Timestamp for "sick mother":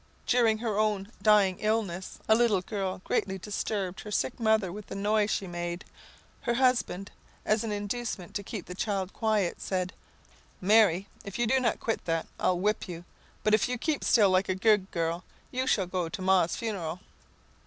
4.09-4.71